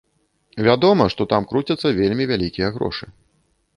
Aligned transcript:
Вядома, 0.67 1.05
што 1.13 1.27
там 1.33 1.45
круцяцца 1.51 1.87
вельмі 1.99 2.23
вялікія 2.33 2.67
грошы. 2.79 3.05